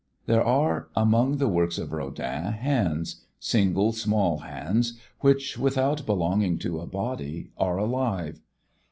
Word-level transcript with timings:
There 0.25 0.43
are 0.43 0.87
among 0.95 1.37
the 1.37 1.47
works 1.47 1.77
of 1.77 1.91
Rodin 1.93 2.53
hands, 2.53 3.21
single, 3.39 3.91
small 3.93 4.39
hands 4.39 4.99
which, 5.19 5.59
without 5.59 6.07
belonging 6.07 6.57
to 6.57 6.79
a 6.79 6.87
body, 6.87 7.51
are 7.55 7.77
alive. 7.77 8.39